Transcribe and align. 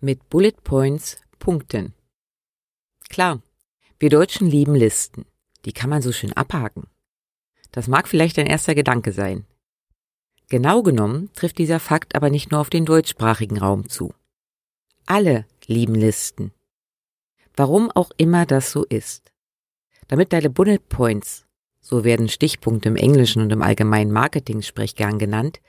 Mit 0.00 0.30
Bullet 0.30 0.54
Points 0.64 1.20
Punkten. 1.38 1.94
Klar, 3.10 3.42
wir 3.98 4.08
Deutschen 4.08 4.48
lieben 4.48 4.74
Listen. 4.74 5.26
Die 5.66 5.72
kann 5.72 5.90
man 5.90 6.00
so 6.00 6.10
schön 6.10 6.32
abhaken. 6.32 6.86
Das 7.70 7.86
mag 7.86 8.08
vielleicht 8.08 8.38
ein 8.38 8.46
erster 8.46 8.74
Gedanke 8.74 9.12
sein. 9.12 9.44
Genau 10.48 10.82
genommen 10.82 11.30
trifft 11.34 11.58
dieser 11.58 11.80
Fakt 11.80 12.14
aber 12.14 12.30
nicht 12.30 12.50
nur 12.50 12.60
auf 12.60 12.70
den 12.70 12.86
deutschsprachigen 12.86 13.58
Raum 13.58 13.88
zu. 13.88 14.14
Alle 15.04 15.46
lieben 15.66 15.94
Listen. 15.94 16.52
Warum 17.54 17.90
auch 17.90 18.10
immer 18.16 18.46
das 18.46 18.72
so 18.72 18.84
ist. 18.84 19.32
Damit 20.08 20.32
deine 20.32 20.48
Bullet 20.48 20.78
Points 20.88 21.46
so 21.80 22.04
werden 22.04 22.28
Stichpunkte 22.28 22.88
im 22.88 22.96
englischen 22.96 23.42
und 23.42 23.50
im 23.50 23.62
allgemeinen 23.62 24.12
Marketing-Sprech 24.12 24.94
gern 24.94 25.18
genannt, 25.18 25.60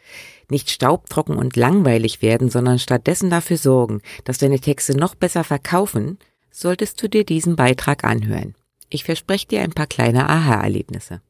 nicht 0.50 0.70
staubtrocken 0.70 1.38
und 1.38 1.56
langweilig 1.56 2.22
werden, 2.22 2.50
sondern 2.50 2.80
stattdessen 2.80 3.30
dafür 3.30 3.58
sorgen, 3.58 4.02
dass 4.26 4.38
deine 4.38 4.60
Texte 4.60 4.96
noch 4.96 5.16
besser 5.16 5.44
verkaufen, 5.44 6.20
solltest 6.52 7.02
du 7.02 7.08
dir 7.08 7.24
diesen 7.24 7.56
Beitrag 7.56 8.04
anhören. 8.04 8.56
Ich 8.90 9.06
verspreche 9.06 9.48
dir 9.48 9.62
ein 9.62 9.72
paar 9.72 9.88
kleine 9.88 10.30
Aha-Erlebnisse. 10.30 11.22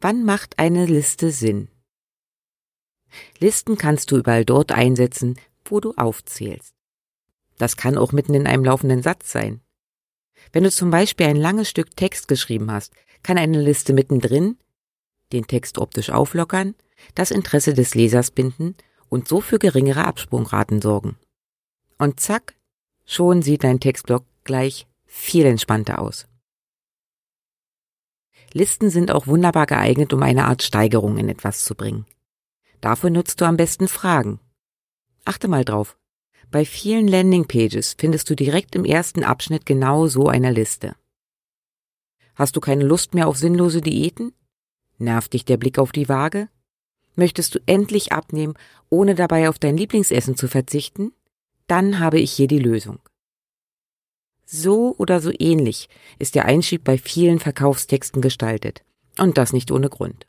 Wann 0.00 0.24
macht 0.24 0.58
eine 0.58 0.86
Liste 0.86 1.30
Sinn? 1.30 1.68
Listen 3.38 3.76
kannst 3.76 4.10
du 4.10 4.16
überall 4.16 4.44
dort 4.44 4.72
einsetzen, 4.72 5.38
wo 5.64 5.80
du 5.80 5.92
aufzählst. 5.96 6.74
Das 7.58 7.76
kann 7.76 7.98
auch 7.98 8.12
mitten 8.12 8.34
in 8.34 8.46
einem 8.46 8.64
laufenden 8.64 9.02
Satz 9.02 9.30
sein. 9.30 9.60
Wenn 10.52 10.64
du 10.64 10.70
zum 10.70 10.90
Beispiel 10.90 11.26
ein 11.26 11.36
langes 11.36 11.68
Stück 11.68 11.96
Text 11.96 12.28
geschrieben 12.28 12.70
hast, 12.70 12.92
kann 13.22 13.38
eine 13.38 13.60
Liste 13.60 13.92
mittendrin 13.92 14.56
den 15.32 15.46
Text 15.46 15.78
optisch 15.78 16.10
auflockern, 16.10 16.74
das 17.14 17.30
Interesse 17.30 17.74
des 17.74 17.94
Lesers 17.94 18.30
binden 18.30 18.76
und 19.08 19.28
so 19.28 19.40
für 19.40 19.58
geringere 19.58 20.04
Absprungraten 20.04 20.80
sorgen. 20.80 21.16
Und 21.98 22.20
zack, 22.20 22.54
schon 23.04 23.42
sieht 23.42 23.64
dein 23.64 23.80
Textblock 23.80 24.24
gleich 24.44 24.86
viel 25.04 25.44
entspannter 25.46 26.00
aus. 26.00 26.26
Listen 28.52 28.90
sind 28.90 29.10
auch 29.10 29.26
wunderbar 29.26 29.66
geeignet, 29.66 30.12
um 30.12 30.22
eine 30.22 30.44
Art 30.44 30.62
Steigerung 30.62 31.16
in 31.16 31.28
etwas 31.28 31.64
zu 31.64 31.74
bringen. 31.74 32.06
Dafür 32.80 33.10
nutzt 33.10 33.40
du 33.40 33.44
am 33.46 33.56
besten 33.56 33.88
Fragen. 33.88 34.40
Achte 35.24 35.48
mal 35.48 35.64
drauf. 35.64 35.96
Bei 36.52 36.66
vielen 36.66 37.08
Landingpages 37.08 37.96
findest 37.98 38.28
du 38.28 38.36
direkt 38.36 38.74
im 38.76 38.84
ersten 38.84 39.24
Abschnitt 39.24 39.64
genau 39.64 40.06
so 40.06 40.28
eine 40.28 40.52
Liste. 40.52 40.94
Hast 42.34 42.56
du 42.56 42.60
keine 42.60 42.84
Lust 42.84 43.14
mehr 43.14 43.26
auf 43.26 43.38
sinnlose 43.38 43.80
Diäten? 43.80 44.34
Nervt 44.98 45.32
dich 45.32 45.46
der 45.46 45.56
Blick 45.56 45.78
auf 45.78 45.92
die 45.92 46.10
Waage? 46.10 46.50
Möchtest 47.16 47.54
du 47.54 47.58
endlich 47.64 48.12
abnehmen, 48.12 48.52
ohne 48.90 49.14
dabei 49.14 49.48
auf 49.48 49.58
dein 49.58 49.78
Lieblingsessen 49.78 50.36
zu 50.36 50.46
verzichten? 50.46 51.12
Dann 51.68 52.00
habe 52.00 52.20
ich 52.20 52.32
hier 52.32 52.48
die 52.48 52.58
Lösung. 52.58 52.98
So 54.44 54.94
oder 54.98 55.22
so 55.22 55.32
ähnlich 55.38 55.88
ist 56.18 56.34
der 56.34 56.44
Einstieg 56.44 56.84
bei 56.84 56.98
vielen 56.98 57.38
Verkaufstexten 57.38 58.20
gestaltet. 58.20 58.84
Und 59.18 59.38
das 59.38 59.54
nicht 59.54 59.70
ohne 59.70 59.88
Grund. 59.88 60.26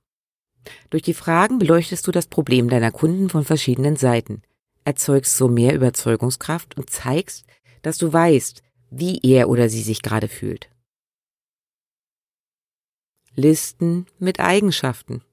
Durch 0.89 1.03
die 1.03 1.13
Fragen 1.13 1.59
beleuchtest 1.59 2.07
du 2.07 2.11
das 2.11 2.27
Problem 2.27 2.69
deiner 2.69 2.91
Kunden 2.91 3.29
von 3.29 3.43
verschiedenen 3.43 3.97
Seiten, 3.97 4.41
erzeugst 4.85 5.37
so 5.37 5.47
mehr 5.47 5.73
Überzeugungskraft 5.75 6.77
und 6.77 6.89
zeigst, 6.89 7.45
dass 7.81 7.97
du 7.97 8.11
weißt, 8.11 8.63
wie 8.89 9.19
er 9.23 9.49
oder 9.49 9.69
sie 9.69 9.81
sich 9.81 10.01
gerade 10.01 10.27
fühlt. 10.27 10.69
Listen 13.35 14.05
mit 14.19 14.39
Eigenschaften. 14.39 15.23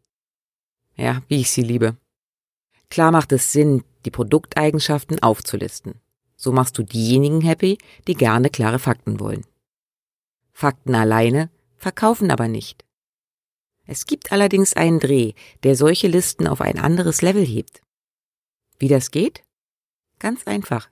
Ja, 0.97 1.23
wie 1.29 1.41
ich 1.41 1.51
sie 1.51 1.63
liebe. 1.63 1.97
Klar 2.89 3.13
macht 3.13 3.33
es 3.33 3.53
Sinn, 3.53 3.85
die 4.05 4.11
Produkteigenschaften 4.11 5.23
aufzulisten. 5.23 6.01
So 6.37 6.53
machst 6.53 6.79
du 6.79 6.83
diejenigen 6.83 7.43
happy, 7.43 7.77
die 8.07 8.15
gerne 8.15 8.49
klare 8.49 8.79
Fakten 8.79 9.21
wollen. 9.21 9.45
Fakten 10.53 10.95
alleine 10.95 11.51
verkaufen 11.77 12.31
aber 12.31 12.49
nicht. 12.49 12.85
Es 13.87 14.07
gibt 14.07 14.33
allerdings 14.33 14.75
einen 14.75 15.01
Dreh, 15.01 15.33
der 15.63 15.77
solche 15.77 16.09
Listen 16.09 16.47
auf 16.47 16.61
ein 16.61 16.79
anderes 16.79 17.23
Level 17.23 17.45
hebt. 17.45 17.83
Wie 18.81 18.89
das 18.89 19.11
geht? 19.11 19.45
Ganz 20.19 20.47
einfach. 20.47 20.89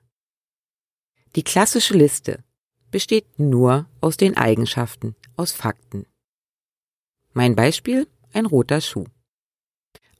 Die 1.34 1.42
klassische 1.42 1.94
Liste 1.94 2.44
besteht 2.90 3.38
nur 3.38 3.88
aus 4.02 4.18
den 4.18 4.36
Eigenschaften, 4.36 5.16
aus 5.36 5.52
Fakten. 5.52 6.06
Mein 7.32 7.56
Beispiel, 7.56 8.06
ein 8.34 8.44
roter 8.44 8.82
Schuh. 8.82 9.06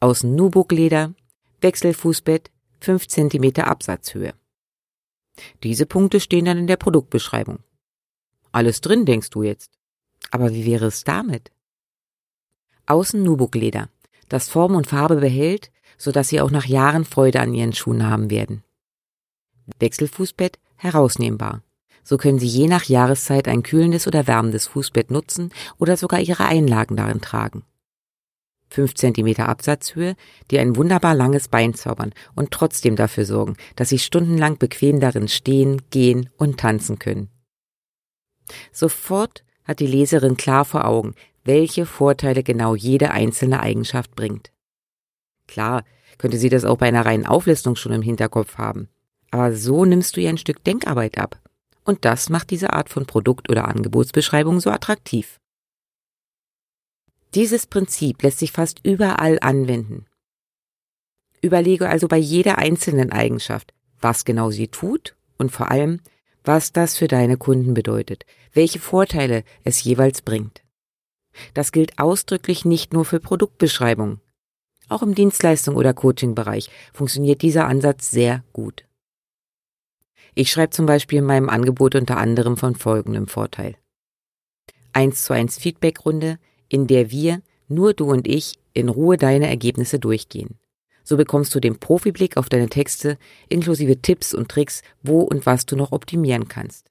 Aus 0.01 0.23
Nubuck-Leder, 0.23 1.15
Wechselfußbett, 1.61 2.51
5 2.81 3.07
cm 3.07 3.57
Absatzhöhe. 3.57 4.35
Diese 5.63 5.85
Punkte 5.85 6.21
stehen 6.21 6.47
dann 6.47 6.59
in 6.59 6.67
der 6.69 6.77
Produktbeschreibung. 6.77 7.63
Alles 8.51 8.81
drin, 8.81 9.05
denkst 9.05 9.31
du 9.31 9.43
jetzt. 9.43 9.79
Aber 10.31 10.55
wie 10.55 10.65
wäre 10.65 10.87
es 10.87 11.05
damit? 11.05 11.53
Außen 12.87 13.23
Nubuck-Leder, 13.23 13.91
das 14.31 14.49
Form 14.49 14.75
und 14.75 14.87
Farbe 14.87 15.17
behält, 15.17 15.71
sodass 15.99 16.29
sie 16.29 16.41
auch 16.41 16.51
nach 16.51 16.65
Jahren 16.65 17.05
Freude 17.05 17.41
an 17.41 17.53
ihren 17.53 17.75
Schuhen 17.75 18.09
haben 18.09 18.31
werden. 18.31 18.63
Wechselfußbett 19.79 20.59
herausnehmbar. 20.77 21.63
So 22.05 22.17
können 22.17 22.39
Sie 22.39 22.47
je 22.47 22.69
nach 22.69 22.85
Jahreszeit 22.85 23.49
ein 23.49 23.63
kühlendes 23.63 24.07
oder 24.07 24.27
wärmendes 24.27 24.67
Fußbett 24.69 25.11
nutzen 25.11 25.53
oder 25.77 25.99
sogar 25.99 26.21
Ihre 26.21 26.47
Einlagen 26.47 26.97
darin 26.97 27.21
tragen. 27.21 27.65
5 28.71 28.95
cm 28.95 29.41
Absatzhöhe, 29.41 30.17
die 30.51 30.59
ein 30.59 30.77
wunderbar 30.77 31.15
langes 31.15 31.49
Bein 31.49 31.75
zaubern 31.75 32.15
und 32.35 32.51
trotzdem 32.51 32.97
dafür 32.97 33.27
sorgen, 33.27 33.57
dass 33.77 33.91
Sie 33.91 33.99
stundenlang 33.99 34.57
bequem 34.57 35.01
darin 35.01 35.29
stehen, 35.29 35.83
gehen 35.91 36.31
und 36.39 36.59
tanzen 36.59 36.99
können. 36.99 37.29
Sofort 38.73 39.45
hat 39.65 39.81
die 39.81 39.87
Leserin 39.87 40.39
klar 40.39 40.65
vor 40.65 40.87
Augen, 40.87 41.15
welche 41.45 41.85
Vorteile 41.85 42.43
genau 42.43 42.75
jede 42.75 43.11
einzelne 43.11 43.61
Eigenschaft 43.61 44.15
bringt. 44.15 44.51
Klar, 45.49 45.85
könnte 46.19 46.39
sie 46.39 46.49
das 46.49 46.65
auch 46.65 46.79
bei 46.79 46.87
einer 46.87 47.05
reinen 47.05 47.27
Auflistung 47.27 47.75
schon 47.75 47.93
im 47.93 48.03
Hinterkopf 48.03 48.59
haben. 48.59 48.89
Aber 49.31 49.55
so 49.55 49.85
nimmst 49.85 50.17
du 50.17 50.21
ihr 50.21 50.29
ein 50.29 50.39
Stück 50.39 50.63
Denkarbeit 50.63 51.19
ab. 51.19 51.41
Und 51.85 52.05
das 52.05 52.29
macht 52.29 52.51
diese 52.51 52.73
Art 52.73 52.89
von 52.89 53.07
Produkt- 53.07 53.51
oder 53.51 53.67
Angebotsbeschreibung 53.67 54.61
so 54.61 54.71
attraktiv. 54.71 55.41
Dieses 57.35 57.67
Prinzip 57.67 58.23
lässt 58.23 58.39
sich 58.39 58.53
fast 58.53 58.81
überall 58.85 59.39
anwenden. 59.41 60.07
Überlege 61.41 61.89
also 61.89 62.09
bei 62.09 62.17
jeder 62.17 62.59
einzelnen 62.59 63.13
Eigenschaft, 63.13 63.73
was 64.01 64.25
genau 64.25 64.51
sie 64.51 64.69
tut 64.69 65.17
und 65.37 65.51
vor 65.51 65.71
allem, 65.71 66.01
was 66.45 66.73
das 66.73 66.97
für 66.97 67.09
deine 67.09 67.37
Kunden 67.37 67.75
bedeutet, 67.75 68.25
welche 68.53 68.81
Vorteile 68.81 69.45
es 69.65 69.83
jeweils 69.85 70.23
bringt. 70.23 70.63
Das 71.55 71.73
gilt 71.73 71.99
ausdrücklich 71.99 72.65
nicht 72.65 72.93
nur 72.93 73.05
für 73.05 73.21
Produktbeschreibungen. 73.21 74.21
Auch 74.89 75.03
im 75.03 75.15
Dienstleistung- 75.15 75.77
oder 75.77 75.93
Coaching-Bereich 75.93 76.71
funktioniert 76.93 77.43
dieser 77.43 77.67
Ansatz 77.67 78.11
sehr 78.11 78.43
gut. 78.53 78.85
Ich 80.35 80.51
schreibe 80.51 80.71
zum 80.71 80.87
Beispiel 80.87 81.19
in 81.19 81.25
meinem 81.25 81.49
Angebot 81.49 81.95
unter 81.95 82.17
anderem 82.17 82.57
von 82.57 82.75
folgendem 82.75 83.27
Vorteil. 83.27 83.77
1 84.93 85.25
zu 85.25 85.33
1 85.33 85.59
Feedbackrunde, 85.59 86.39
in 86.69 86.87
der 86.87 87.11
wir, 87.11 87.43
nur 87.69 87.93
du 87.93 88.11
und 88.11 88.27
ich, 88.27 88.59
in 88.73 88.89
Ruhe 88.89 89.17
deine 89.17 89.49
Ergebnisse 89.49 89.99
durchgehen. 89.99 90.59
So 91.05 91.17
bekommst 91.17 91.55
du 91.55 91.61
den 91.61 91.79
Profiblick 91.79 92.37
auf 92.37 92.49
deine 92.49 92.69
Texte 92.69 93.19
inklusive 93.49 94.01
Tipps 94.01 94.35
und 94.35 94.49
Tricks, 94.49 94.83
wo 95.03 95.21
und 95.21 95.47
was 95.47 95.67
du 95.67 95.75
noch 95.75 95.93
optimieren 95.93 96.49
kannst. 96.49 96.91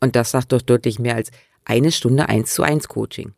Und 0.00 0.16
das 0.16 0.30
sagt 0.30 0.52
doch 0.52 0.62
deutlich 0.62 0.98
mehr 0.98 1.16
als 1.16 1.30
eine 1.64 1.92
Stunde 1.92 2.28
1 2.28 2.54
zu 2.54 2.62
1 2.62 2.88
Coaching. 2.88 3.34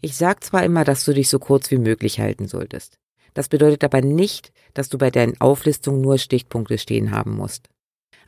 Ich 0.00 0.16
sag 0.16 0.44
zwar 0.44 0.64
immer, 0.64 0.84
dass 0.84 1.04
du 1.04 1.12
dich 1.12 1.28
so 1.28 1.38
kurz 1.38 1.70
wie 1.70 1.78
möglich 1.78 2.20
halten 2.20 2.46
solltest. 2.46 2.98
Das 3.34 3.48
bedeutet 3.48 3.84
aber 3.84 4.00
nicht, 4.00 4.52
dass 4.74 4.88
du 4.88 4.98
bei 4.98 5.10
deinen 5.10 5.40
Auflistungen 5.40 6.00
nur 6.00 6.18
Stichpunkte 6.18 6.78
stehen 6.78 7.10
haben 7.10 7.36
musst. 7.36 7.68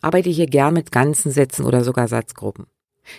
Arbeite 0.00 0.30
hier 0.30 0.46
gern 0.46 0.74
mit 0.74 0.92
ganzen 0.92 1.30
Sätzen 1.30 1.64
oder 1.64 1.84
sogar 1.84 2.08
Satzgruppen. 2.08 2.66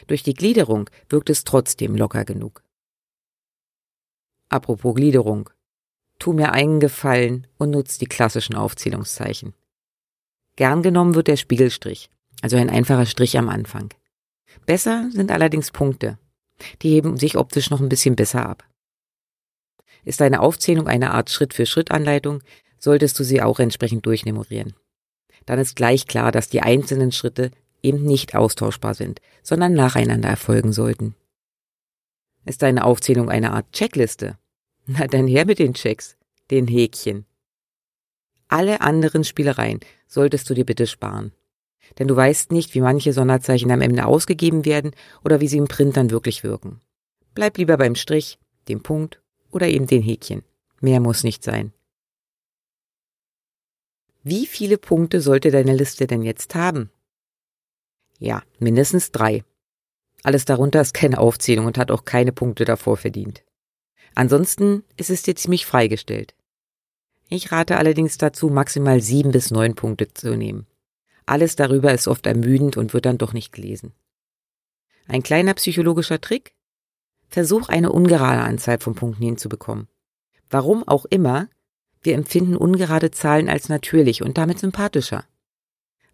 Durch 0.08 0.24
die 0.24 0.34
Gliederung 0.34 0.90
wirkt 1.10 1.30
es 1.30 1.44
trotzdem 1.44 1.96
locker 1.96 2.26
genug. 2.26 2.64
Apropos 4.50 4.96
Gliederung. 4.96 5.50
Tu 6.20 6.34
mir 6.34 6.52
einen 6.52 6.80
Gefallen 6.80 7.48
und 7.58 7.72
nutz 7.72 7.98
die 7.98 8.08
klassischen 8.08 8.56
Aufzählungszeichen. 8.56 9.54
Gern 10.56 10.84
genommen 10.84 11.16
wird 11.16 11.28
der 11.28 11.38
Spiegelstrich, 11.38 12.10
also 12.42 12.58
ein 12.58 12.70
einfacher 12.70 13.06
Strich 13.06 13.38
am 13.38 13.48
Anfang. 13.48 13.94
Besser 14.66 15.10
sind 15.12 15.32
allerdings 15.32 15.72
Punkte. 15.72 16.18
Die 16.82 16.90
heben 16.90 17.18
sich 17.18 17.38
optisch 17.38 17.70
noch 17.70 17.80
ein 17.80 17.90
bisschen 17.90 18.16
besser 18.16 18.48
ab. 18.48 18.64
Ist 20.04 20.22
deine 20.22 20.42
Aufzählung 20.42 20.88
eine 20.88 21.12
Art 21.12 21.30
Schritt-für-Schritt-Anleitung, 21.30 22.42
solltest 22.78 23.20
du 23.20 23.24
sie 23.24 23.42
auch 23.42 23.60
entsprechend 23.60 24.06
durchmemorieren. 24.06 24.74
Dann 25.46 25.60
ist 25.60 25.76
gleich 25.76 26.08
klar, 26.08 26.32
dass 26.32 26.50
die 26.50 26.62
einzelnen 26.62 27.12
Schritte 27.12 27.52
eben 27.82 28.04
nicht 28.04 28.36
austauschbar 28.36 28.94
sind, 28.94 29.22
sondern 29.44 29.74
nacheinander 29.74 30.30
erfolgen 30.30 30.74
sollten. 30.74 31.16
Ist 32.46 32.62
deine 32.62 32.86
Aufzählung 32.86 33.30
eine 33.30 33.52
Art 33.54 33.72
Checkliste? 33.74 34.38
Na 34.86 35.08
dann 35.08 35.28
her 35.28 35.46
mit 35.46 35.60
den 35.60 35.74
Checks, 35.74 36.18
den 36.50 36.68
Häkchen. 36.68 37.26
Alle 38.48 38.82
anderen 38.82 39.24
Spielereien 39.24 39.80
solltest 40.08 40.50
du 40.50 40.56
dir 40.56 40.66
bitte 40.66 40.88
sparen. 40.88 41.32
Denn 41.98 42.08
du 42.08 42.16
weißt 42.16 42.52
nicht, 42.52 42.76
wie 42.76 42.82
manche 42.82 43.14
Sonderzeichen 43.14 43.72
am 43.72 43.82
Ende 43.82 44.06
ausgegeben 44.06 44.66
werden 44.66 44.92
oder 45.24 45.42
wie 45.42 45.48
sie 45.48 45.58
im 45.58 45.68
Print 45.68 45.98
dann 45.98 46.12
wirklich 46.12 46.44
wirken. 46.44 46.82
Bleib 47.34 47.58
lieber 47.58 47.78
beim 47.78 47.96
Strich, 47.96 48.38
dem 48.68 48.84
Punkt 48.84 49.22
oder 49.52 49.68
eben 49.68 49.88
den 49.88 50.02
Häkchen. 50.02 50.44
Mehr 50.82 51.00
muss 51.00 51.24
nicht 51.24 51.44
sein. 51.44 51.74
Wie 54.24 54.46
viele 54.46 54.78
Punkte 54.78 55.22
sollte 55.22 55.50
deine 55.50 55.76
Liste 55.76 56.06
denn 56.06 56.22
jetzt 56.22 56.54
haben? 56.56 56.92
Ja, 58.20 58.44
mindestens 58.60 59.12
drei. 59.12 59.44
Alles 60.24 60.46
darunter 60.46 60.82
ist 60.82 60.94
keine 60.94 61.18
Aufzählung 61.18 61.66
und 61.66 61.78
hat 61.78 61.92
auch 61.92 62.04
keine 62.04 62.34
Punkte 62.34 62.66
davor 62.66 62.98
verdient. 62.98 63.44
Ansonsten 64.16 64.84
ist 64.98 65.10
es 65.10 65.24
dir 65.24 65.36
ziemlich 65.36 65.66
freigestellt. 65.66 66.36
Ich 67.30 67.52
rate 67.52 67.78
allerdings 67.78 68.18
dazu, 68.18 68.50
maximal 68.50 69.02
sieben 69.02 69.32
bis 69.32 69.52
neun 69.52 69.76
Punkte 69.76 70.14
zu 70.14 70.36
nehmen. 70.36 70.66
Alles 71.30 71.56
darüber 71.56 71.94
ist 71.94 72.08
oft 72.08 72.26
ermüdend 72.26 72.76
und 72.76 72.96
wird 72.96 73.06
dann 73.06 73.20
doch 73.20 73.34
nicht 73.34 73.52
gelesen. 73.52 73.94
Ein 75.08 75.22
kleiner 75.22 75.54
psychologischer 75.54 76.20
Trick? 76.20 76.56
Versuch 77.28 77.70
eine 77.70 77.92
ungerade 77.92 78.42
Anzahl 78.42 78.80
von 78.80 78.96
Punkten 78.96 79.24
hinzubekommen. 79.24 79.88
Warum 80.50 80.88
auch 80.88 81.06
immer, 81.06 81.48
wir 82.02 82.16
empfinden 82.16 82.56
ungerade 82.56 83.12
Zahlen 83.12 83.48
als 83.48 83.70
natürlich 83.70 84.24
und 84.24 84.40
damit 84.40 84.58
sympathischer. 84.58 85.24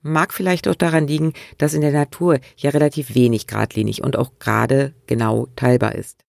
Mag 0.01 0.33
vielleicht 0.33 0.67
auch 0.67 0.75
daran 0.75 1.07
liegen, 1.07 1.31
dass 1.57 1.73
in 1.73 1.81
der 1.81 1.93
Natur 1.93 2.39
ja 2.57 2.71
relativ 2.71 3.15
wenig 3.15 3.47
geradlinig 3.47 4.03
und 4.03 4.17
auch 4.17 4.37
gerade 4.37 4.93
genau 5.07 5.47
teilbar 5.55 5.95
ist. 5.95 6.25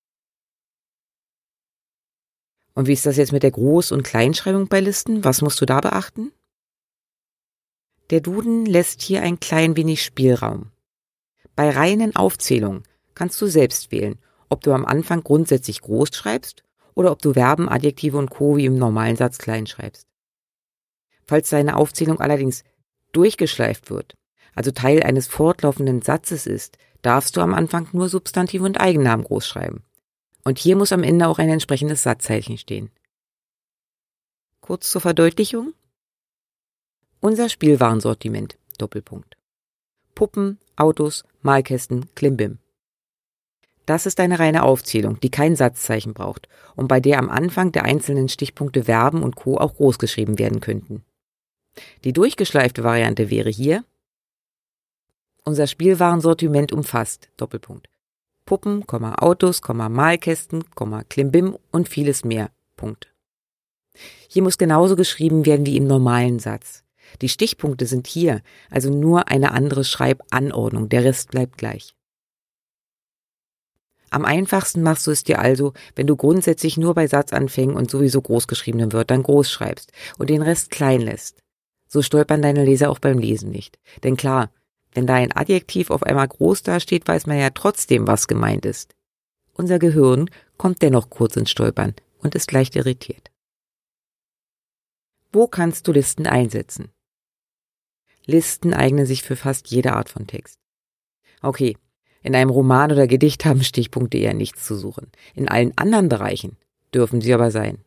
Und 2.75 2.87
wie 2.87 2.93
ist 2.93 3.05
das 3.05 3.17
jetzt 3.17 3.33
mit 3.33 3.43
der 3.43 3.53
Groß- 3.53 3.93
und 3.93 4.05
Kleinschreibung 4.05 4.69
bei 4.69 4.79
Listen? 4.79 5.25
Was 5.25 5.43
musst 5.43 5.61
du 5.61 5.67
da 5.67 5.81
beachten? 5.81 6.31
Der 8.11 8.20
Duden 8.20 8.67
lässt 8.67 9.03
hier 9.03 9.23
ein 9.23 9.41
klein 9.41 9.76
wenig 9.76 10.05
Spielraum. 10.05 10.70
Bei 11.56 11.70
reinen 11.70 12.14
Aufzählungen 12.14 12.85
kannst 13.14 13.41
du 13.41 13.47
selbst 13.47 13.91
wählen, 13.91 14.19
ob 14.49 14.61
du 14.62 14.73
am 14.73 14.85
Anfang 14.85 15.23
grundsätzlich 15.23 15.81
groß 15.81 16.14
schreibst 16.14 16.62
oder 16.94 17.11
ob 17.11 17.20
du 17.20 17.32
Verben, 17.32 17.69
Adjektive 17.69 18.17
und 18.17 18.31
Co. 18.31 18.56
wie 18.56 18.67
im 18.67 18.79
normalen 18.79 19.17
Satz 19.17 19.38
klein 19.38 19.67
schreibst. 19.67 20.06
Falls 21.25 21.50
deine 21.50 21.76
Aufzählung 21.76 22.20
allerdings 22.20 22.62
durchgeschleift 23.12 23.91
wird, 23.91 24.14
also 24.55 24.70
Teil 24.70 25.02
eines 25.02 25.26
fortlaufenden 25.26 26.02
Satzes 26.02 26.47
ist, 26.47 26.79
darfst 27.02 27.37
du 27.37 27.41
am 27.41 27.55
Anfang 27.55 27.88
nur 27.93 28.09
Substantive 28.09 28.64
und 28.64 28.81
Eigennamen 28.81 29.25
groß 29.25 29.47
schreiben. 29.47 29.82
Und 30.44 30.59
hier 30.59 30.76
muss 30.76 30.93
am 30.93 31.02
Ende 31.02 31.26
auch 31.26 31.38
ein 31.38 31.49
entsprechendes 31.49 32.02
Satzzeichen 32.02 32.56
stehen. 32.56 32.91
Kurz 34.61 34.91
zur 34.91 35.00
Verdeutlichung. 35.00 35.75
Unser 37.20 37.48
Spielwarensortiment. 37.48 38.58
Doppelpunkt. 38.78 39.36
Puppen, 40.14 40.58
Autos, 40.76 41.24
Malkästen, 41.42 42.14
Klimbim. 42.14 42.58
Das 43.86 44.04
ist 44.04 44.20
eine 44.20 44.38
reine 44.38 44.64
Aufzählung, 44.64 45.20
die 45.20 45.30
kein 45.30 45.56
Satzzeichen 45.56 46.12
braucht 46.12 46.48
und 46.74 46.88
bei 46.88 47.00
der 47.00 47.18
am 47.18 47.30
Anfang 47.30 47.72
der 47.72 47.84
einzelnen 47.84 48.28
Stichpunkte 48.28 48.84
Verben 48.84 49.22
und 49.22 49.36
Co. 49.36 49.56
auch 49.56 49.76
großgeschrieben 49.76 50.38
werden 50.38 50.60
könnten. 50.60 51.04
Die 52.04 52.12
durchgeschleifte 52.12 52.84
Variante 52.84 53.30
wäre 53.30 53.50
hier 53.50 53.84
unser 55.44 55.68
Spielwarensortiment 55.68 56.72
umfasst 56.72 57.30
Doppelpunkt. 57.36 57.88
Puppen, 58.46 58.84
Autos, 58.88 59.60
Malkästen, 59.68 60.64
Klimbim 61.08 61.56
und 61.70 61.88
vieles 61.88 62.24
mehr. 62.24 62.50
Punkt. 62.76 63.14
Hier 64.28 64.42
muss 64.42 64.58
genauso 64.58 64.96
geschrieben 64.96 65.46
werden 65.46 65.64
wie 65.64 65.76
im 65.76 65.86
normalen 65.86 66.40
Satz. 66.40 66.86
Die 67.22 67.28
Stichpunkte 67.28 67.86
sind 67.86 68.06
hier, 68.06 68.42
also 68.70 68.90
nur 68.90 69.28
eine 69.28 69.52
andere 69.52 69.84
Schreibanordnung, 69.84 70.88
der 70.88 71.04
Rest 71.04 71.30
bleibt 71.30 71.58
gleich. 71.58 71.94
Am 74.10 74.24
einfachsten 74.24 74.82
machst 74.82 75.06
du 75.06 75.10
es 75.10 75.24
dir 75.24 75.40
also, 75.40 75.72
wenn 75.94 76.06
du 76.06 76.16
grundsätzlich 76.16 76.76
nur 76.76 76.94
bei 76.94 77.06
Satzanfängen 77.06 77.76
und 77.76 77.90
sowieso 77.90 78.22
großgeschriebenen 78.22 78.92
Wörtern 78.92 79.22
groß 79.22 79.50
schreibst 79.50 79.92
und 80.16 80.30
den 80.30 80.42
Rest 80.42 80.70
klein 80.70 81.00
lässt. 81.00 81.42
So 81.88 82.02
stolpern 82.02 82.42
deine 82.42 82.64
Leser 82.64 82.90
auch 82.90 82.98
beim 82.98 83.18
Lesen 83.18 83.50
nicht. 83.50 83.78
Denn 84.04 84.16
klar, 84.16 84.50
wenn 84.92 85.06
da 85.06 85.14
ein 85.14 85.36
Adjektiv 85.36 85.90
auf 85.90 86.02
einmal 86.02 86.28
groß 86.28 86.62
dasteht, 86.62 87.06
weiß 87.06 87.26
man 87.26 87.38
ja 87.38 87.50
trotzdem, 87.50 88.06
was 88.06 88.28
gemeint 88.28 88.64
ist. 88.64 88.94
Unser 89.52 89.78
Gehirn 89.78 90.30
kommt 90.56 90.82
dennoch 90.82 91.10
kurz 91.10 91.36
ins 91.36 91.50
Stolpern 91.50 91.94
und 92.18 92.34
ist 92.34 92.52
leicht 92.52 92.76
irritiert. 92.76 93.30
Wo 95.32 95.46
kannst 95.46 95.86
du 95.86 95.92
Listen 95.92 96.26
einsetzen? 96.26 96.90
Listen 98.26 98.75
eignen 98.75 99.06
sich 99.06 99.23
für 99.23 99.37
fast 99.37 99.69
jede 99.69 99.93
Art 99.94 100.08
von 100.08 100.26
Text. 100.26 100.58
Okay, 101.43 101.76
in 102.23 102.34
einem 102.34 102.50
Roman 102.50 102.90
oder 102.90 103.06
Gedicht 103.06 103.44
haben 103.44 103.62
Stichpunkte 103.62 104.19
eher 104.19 104.34
nichts 104.34 104.67
zu 104.67 104.76
suchen. 104.76 105.12
In 105.34 105.49
allen 105.49 105.73
anderen 105.78 106.08
Bereichen 106.08 106.56
dürfen 106.93 107.20
sie 107.20 107.32
aber 107.32 107.52
sein. 107.52 107.78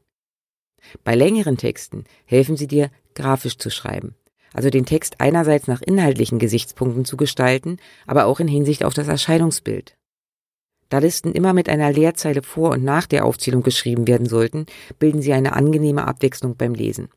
Bei 1.04 1.14
längeren 1.14 1.58
Texten 1.58 2.06
helfen 2.26 2.56
sie 2.56 2.68
dir, 2.68 2.90
grafisch 3.16 3.58
zu 3.58 3.70
schreiben, 3.70 4.16
also 4.54 4.70
den 4.70 4.86
Text 4.86 5.20
einerseits 5.20 5.68
nach 5.68 5.82
inhaltlichen 5.82 6.40
Gesichtspunkten 6.40 7.04
zu 7.04 7.18
gestalten, 7.18 7.78
aber 8.08 8.26
auch 8.28 8.40
in 8.40 8.48
Hinsicht 8.48 8.86
auf 8.86 8.94
das 8.94 9.10
Erscheinungsbild. 9.10 9.98
Da 10.88 11.00
Listen 11.00 11.34
immer 11.34 11.52
mit 11.52 11.68
einer 11.68 11.92
Leerzeile 11.92 12.42
vor 12.42 12.72
und 12.72 12.84
nach 12.84 13.08
der 13.08 13.26
Aufzählung 13.26 13.62
geschrieben 13.62 14.08
werden 14.08 14.26
sollten, 14.28 14.68
bilden 15.00 15.22
sie 15.22 15.34
eine 15.34 15.54
angenehme 15.54 16.08
Abwechslung 16.08 16.56
beim 16.56 16.74
Lesen. 16.74 17.10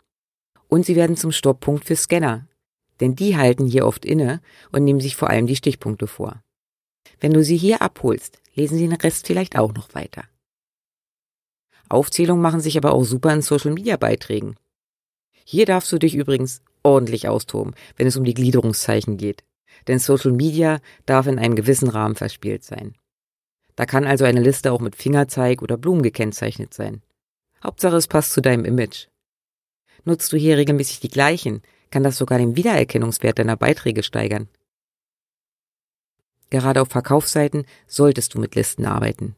Und 0.68 0.84
sie 0.84 0.96
werden 0.96 1.16
zum 1.16 1.30
Stopppunkt 1.30 1.84
für 1.84 1.96
Scanner, 1.96 2.48
denn 3.00 3.16
die 3.16 3.36
halten 3.36 3.66
hier 3.66 3.86
oft 3.86 4.04
inne 4.04 4.40
und 4.70 4.84
nehmen 4.84 5.00
sich 5.00 5.16
vor 5.16 5.30
allem 5.30 5.46
die 5.46 5.56
Stichpunkte 5.56 6.06
vor. 6.06 6.42
Wenn 7.20 7.32
du 7.32 7.42
sie 7.44 7.56
hier 7.56 7.82
abholst, 7.82 8.40
lesen 8.54 8.78
sie 8.78 8.88
den 8.88 8.96
Rest 8.96 9.26
vielleicht 9.26 9.56
auch 9.56 9.72
noch 9.72 9.94
weiter. 9.94 10.24
Aufzählungen 11.88 12.42
machen 12.42 12.60
sich 12.60 12.76
aber 12.76 12.92
auch 12.92 13.04
super 13.04 13.32
in 13.32 13.42
Social 13.42 13.72
Media 13.72 13.96
Beiträgen. 13.96 14.56
Hier 15.44 15.66
darfst 15.66 15.92
du 15.92 15.98
dich 15.98 16.14
übrigens 16.14 16.62
ordentlich 16.82 17.28
austoben, 17.28 17.74
wenn 17.96 18.06
es 18.06 18.16
um 18.16 18.24
die 18.24 18.34
Gliederungszeichen 18.34 19.16
geht. 19.16 19.44
Denn 19.88 19.98
Social 19.98 20.32
Media 20.32 20.80
darf 21.06 21.26
in 21.26 21.38
einem 21.38 21.54
gewissen 21.54 21.88
Rahmen 21.88 22.14
verspielt 22.14 22.64
sein. 22.64 22.94
Da 23.74 23.86
kann 23.86 24.06
also 24.06 24.24
eine 24.24 24.40
Liste 24.40 24.72
auch 24.72 24.80
mit 24.80 24.96
Fingerzeig 24.96 25.62
oder 25.62 25.76
Blumen 25.76 26.02
gekennzeichnet 26.02 26.74
sein. 26.74 27.02
Hauptsache 27.62 27.96
es 27.96 28.06
passt 28.06 28.32
zu 28.32 28.40
deinem 28.40 28.64
Image. 28.64 29.08
Nutzt 30.04 30.32
du 30.32 30.36
hier 30.36 30.56
regelmäßig 30.56 31.00
die 31.00 31.08
gleichen, 31.08 31.62
kann 31.92 32.02
das 32.02 32.16
sogar 32.16 32.38
den 32.38 32.56
Wiedererkennungswert 32.56 33.38
deiner 33.38 33.56
Beiträge 33.56 34.02
steigern. 34.02 34.48
Gerade 36.50 36.82
auf 36.82 36.88
Verkaufsseiten 36.88 37.64
solltest 37.86 38.34
du 38.34 38.40
mit 38.40 38.56
Listen 38.56 38.84
arbeiten. 38.84 39.36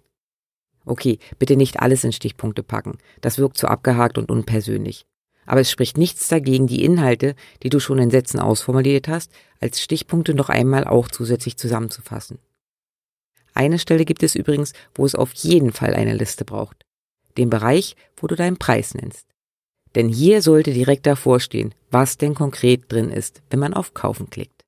Okay, 0.86 1.18
bitte 1.38 1.56
nicht 1.56 1.80
alles 1.80 2.04
in 2.04 2.12
Stichpunkte 2.12 2.62
packen, 2.62 2.98
das 3.20 3.38
wirkt 3.38 3.58
zu 3.58 3.68
abgehakt 3.68 4.18
und 4.18 4.30
unpersönlich. 4.30 5.06
Aber 5.46 5.60
es 5.60 5.70
spricht 5.70 5.98
nichts 5.98 6.28
dagegen, 6.28 6.66
die 6.66 6.84
Inhalte, 6.84 7.34
die 7.62 7.68
du 7.68 7.78
schon 7.80 7.98
in 7.98 8.10
Sätzen 8.10 8.40
ausformuliert 8.40 9.08
hast, 9.08 9.30
als 9.60 9.82
Stichpunkte 9.82 10.34
noch 10.34 10.48
einmal 10.48 10.84
auch 10.84 11.08
zusätzlich 11.08 11.56
zusammenzufassen. 11.58 12.38
Eine 13.52 13.78
Stelle 13.78 14.04
gibt 14.04 14.22
es 14.22 14.34
übrigens, 14.34 14.72
wo 14.94 15.04
es 15.04 15.14
auf 15.14 15.32
jeden 15.34 15.72
Fall 15.72 15.94
eine 15.94 16.14
Liste 16.14 16.44
braucht. 16.44 16.84
Den 17.36 17.50
Bereich, 17.50 17.96
wo 18.16 18.26
du 18.26 18.36
deinen 18.36 18.58
Preis 18.58 18.94
nennst. 18.94 19.33
Denn 19.94 20.08
hier 20.08 20.42
sollte 20.42 20.72
direkt 20.72 21.06
davor 21.06 21.40
stehen, 21.40 21.74
was 21.90 22.18
denn 22.18 22.34
konkret 22.34 22.90
drin 22.90 23.10
ist, 23.10 23.42
wenn 23.50 23.60
man 23.60 23.74
auf 23.74 23.94
Kaufen 23.94 24.28
klickt. 24.30 24.64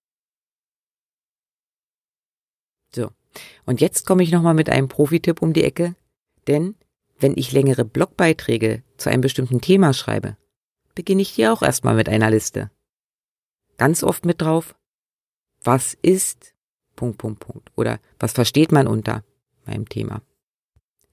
So, 2.94 3.10
und 3.64 3.80
jetzt 3.80 4.06
komme 4.06 4.22
ich 4.22 4.30
nochmal 4.30 4.54
mit 4.54 4.70
einem 4.70 4.88
Profi-Tipp 4.88 5.42
um 5.42 5.52
die 5.52 5.64
Ecke, 5.64 5.96
denn 6.46 6.76
wenn 7.18 7.36
ich 7.36 7.52
längere 7.52 7.84
Blogbeiträge 7.84 8.82
zu 8.96 9.10
einem 9.10 9.22
bestimmten 9.22 9.60
Thema 9.60 9.92
schreibe, 9.92 10.36
beginne 10.94 11.22
ich 11.22 11.30
hier 11.30 11.52
auch 11.52 11.62
erstmal 11.62 11.94
mit 11.94 12.08
einer 12.08 12.30
Liste. 12.30 12.70
Ganz 13.78 14.02
oft 14.02 14.24
mit 14.24 14.40
drauf, 14.40 14.76
was 15.62 15.94
ist, 16.00 16.54
Punkt, 16.94 17.18
Punkt, 17.18 17.40
Punkt, 17.40 17.72
oder 17.74 17.98
was 18.18 18.32
versteht 18.32 18.72
man 18.72 18.86
unter 18.86 19.24
meinem 19.66 19.88
Thema? 19.88 20.22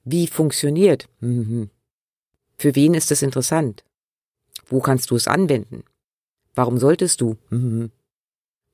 Wie 0.04 0.26
funktioniert, 0.26 1.08
mhm. 1.20 1.70
Für 2.56 2.74
wen 2.76 2.94
ist 2.94 3.10
es 3.10 3.22
interessant? 3.22 3.84
Wo 4.66 4.80
kannst 4.80 5.10
du 5.10 5.16
es 5.16 5.28
anwenden? 5.28 5.84
Warum 6.54 6.78
solltest 6.78 7.20
du? 7.20 7.36
Mhm. 7.50 7.90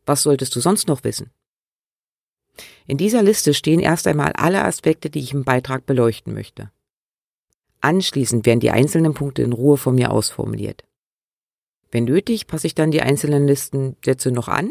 Was 0.06 0.23
solltest 0.23 0.54
du 0.56 0.61
sonst 0.61 0.88
noch 0.88 1.04
wissen? 1.04 1.30
In 2.87 2.99
dieser 2.99 3.23
Liste 3.23 3.54
stehen 3.54 3.80
erst 3.80 4.06
einmal 4.06 4.32
alle 4.32 4.64
Aspekte, 4.64 5.11
die 5.11 5.20
ich 5.20 5.32
im 5.32 5.44
Beitrag 5.44 5.87
beleuchten 5.87 6.35
möchte. 6.35 6.70
Anschließend 7.80 8.44
werden 8.44 8.61
die 8.61 8.70
einzelnen 8.70 9.14
Punkte 9.14 9.42
in 9.42 9.52
Ruhe 9.52 9.76
von 9.76 9.94
mir 9.94 10.11
ausformuliert. 10.11 10.85
Wenn 11.90 12.04
nötig, 12.04 12.47
passe 12.47 12.66
ich 12.66 12.75
dann 12.75 12.90
die 12.90 13.02
einzelnen 13.02 13.47
Listensätze 13.47 14.30
noch 14.30 14.49
an, 14.49 14.70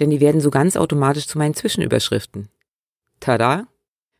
denn 0.00 0.10
die 0.10 0.20
werden 0.20 0.40
so 0.40 0.50
ganz 0.50 0.76
automatisch 0.76 1.26
zu 1.26 1.38
meinen 1.38 1.54
Zwischenüberschriften. 1.54 2.48
Tada! 3.20 3.68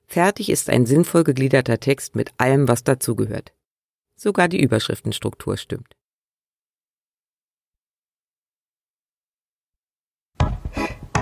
Fertig 0.06 0.48
ist 0.48 0.70
ein 0.70 0.86
sinnvoll 0.86 1.24
gegliederter 1.24 1.80
Text 1.80 2.16
mit 2.16 2.32
allem, 2.38 2.66
was 2.66 2.82
dazugehört. 2.82 3.52
Sogar 4.16 4.48
die 4.48 4.60
Überschriftenstruktur 4.60 5.58
stimmt. 5.58 5.97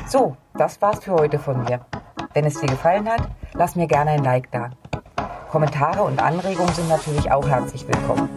So, 0.08 0.36
das 0.54 0.80
war's 0.80 1.02
für 1.02 1.14
heute 1.14 1.40
von 1.40 1.64
mir. 1.64 1.80
Wenn 2.32 2.44
es 2.44 2.60
dir 2.60 2.68
gefallen 2.68 3.10
hat, 3.10 3.22
lass 3.54 3.74
mir 3.74 3.88
gerne 3.88 4.12
ein 4.12 4.22
Like 4.22 4.48
da. 4.52 4.70
Kommentare 5.50 6.04
und 6.04 6.22
Anregungen 6.22 6.72
sind 6.74 6.88
natürlich 6.88 7.32
auch 7.32 7.48
herzlich 7.48 7.84
willkommen. 7.88 8.28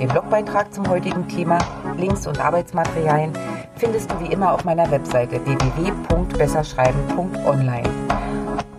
Den 0.00 0.08
Blogbeitrag 0.08 0.74
zum 0.74 0.88
heutigen 0.88 1.28
Thema, 1.28 1.60
Links 1.96 2.26
und 2.26 2.40
Arbeitsmaterialien 2.40 3.32
findest 3.76 4.10
du 4.10 4.18
wie 4.18 4.32
immer 4.32 4.52
auf 4.52 4.64
meiner 4.64 4.90
Webseite 4.90 5.40
www.besserschreiben.online. 5.46 7.88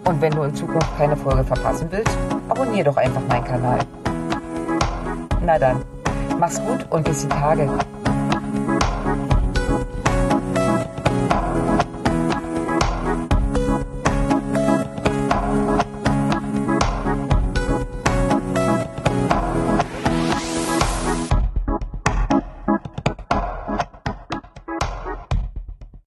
Und 0.04 0.22
wenn 0.22 0.34
du 0.34 0.44
in 0.44 0.54
Zukunft 0.54 0.98
keine 0.98 1.16
Folge 1.16 1.46
verpassen 1.46 1.88
willst, 1.90 2.18
abonniere 2.50 2.84
doch 2.86 2.98
einfach 2.98 3.22
meinen 3.30 3.46
Kanal. 3.46 3.80
Na 5.42 5.58
dann, 5.58 5.86
mach's 6.38 6.62
gut 6.66 6.86
und 6.90 7.06
bis 7.06 7.22
die 7.22 7.30
Tage. 7.30 7.70